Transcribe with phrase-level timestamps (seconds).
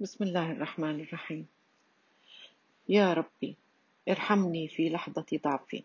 [0.00, 1.46] بسم الله الرحمن الرحيم.
[2.88, 3.56] يا ربي
[4.08, 5.82] ارحمني في لحظة ضعفي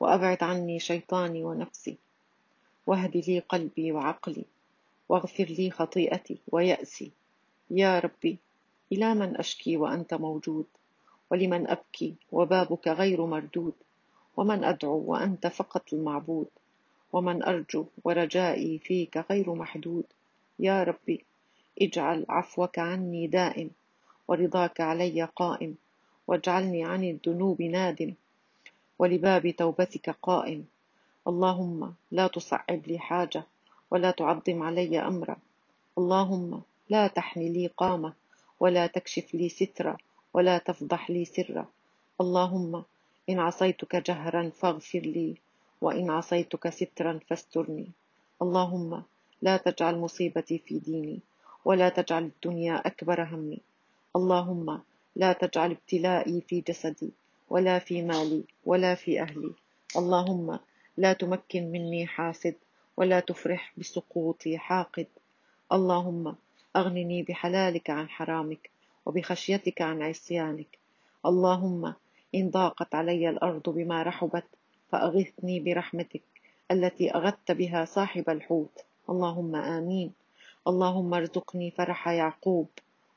[0.00, 1.96] وأبعد عني شيطاني ونفسي.
[2.86, 4.44] واهد لي قلبي وعقلي
[5.08, 7.10] واغفر لي خطيئتي ويأسي.
[7.70, 8.38] يا ربي
[8.92, 10.66] إلى من أشكي وأنت موجود؟
[11.30, 13.74] ولمن أبكي وبابك غير مردود؟
[14.36, 16.48] ومن أدعو وأنت فقط المعبود؟
[17.12, 20.04] ومن أرجو ورجائي فيك غير محدود؟
[20.58, 21.24] يا ربي
[21.82, 23.70] اجعل عفوك عني دائم
[24.28, 25.74] ورضاك علي قائم
[26.26, 28.14] واجعلني عن الذنوب نادم
[28.98, 30.64] ولباب توبتك قائم
[31.28, 33.44] اللهم لا تصعب لي حاجة
[33.90, 35.36] ولا تعظم علي أمرا
[35.98, 38.12] اللهم لا تحمي لي قامة
[38.60, 39.96] ولا تكشف لي سترا
[40.34, 41.66] ولا تفضح لي سرا
[42.20, 42.84] اللهم
[43.30, 45.36] إن عصيتك جهرا فاغفر لي
[45.80, 47.86] وإن عصيتك سترا فاسترني
[48.42, 49.02] اللهم
[49.42, 51.20] لا تجعل مصيبتي في ديني
[51.64, 53.60] ولا تجعل الدنيا أكبر همي.
[54.16, 54.80] اللهم
[55.16, 57.10] لا تجعل ابتلائي في جسدي
[57.50, 59.52] ولا في مالي ولا في أهلي.
[59.96, 60.58] اللهم
[60.96, 62.54] لا تمكن مني حاسد
[62.96, 65.06] ولا تفرح بسقوطي حاقد.
[65.72, 66.36] اللهم
[66.76, 68.70] أغنني بحلالك عن حرامك
[69.06, 70.78] وبخشيتك عن عصيانك.
[71.26, 71.94] اللهم
[72.34, 74.44] إن ضاقت علي الأرض بما رحبت
[74.92, 76.22] فأغثني برحمتك
[76.70, 78.84] التي أغثت بها صاحب الحوت.
[79.10, 80.12] اللهم آمين.
[80.68, 82.68] اللهم ارزقني فرح يعقوب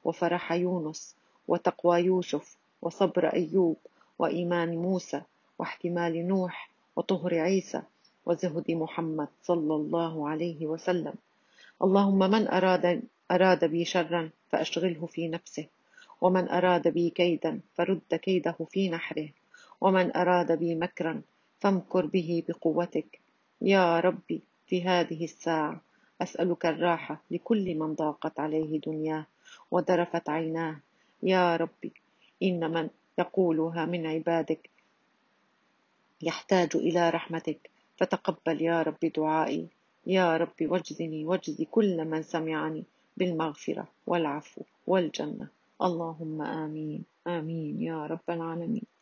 [0.04, 1.16] وفرح يونس
[1.48, 3.78] وتقوى يوسف وصبر أيوب
[4.20, 5.22] وإيمان موسى
[5.60, 7.82] واحتمال نوح وطهر عيسى
[8.26, 11.14] وزهد محمد صلى الله عليه وسلم.
[11.84, 15.66] اللهم من أراد أراد بي شرا فأشغله في نفسه
[16.22, 19.30] ومن أراد بي كيدا فرد كيده في نحره
[19.82, 21.22] ومن أراد بي مكرا
[21.60, 23.20] فامكر به بقوتك.
[23.62, 25.82] يا ربي في هذه الساعة
[26.24, 29.26] أسألك الراحة لكل من ضاقت عليه دنياه
[29.72, 30.76] وذرفت عيناه.
[31.24, 31.92] يا ربي
[32.44, 34.70] إن من يقولها من عبادك
[36.22, 37.70] يحتاج إلى رحمتك.
[37.98, 39.68] فتقبل يا رب دعائي.
[40.08, 42.84] يا رب واجزني واجزي كل من سمعني
[43.18, 45.48] بالمغفرة والعفو والجنة.
[45.82, 47.04] اللهم آمين.
[47.28, 47.82] آمين.
[47.82, 48.93] يا رب العالمين.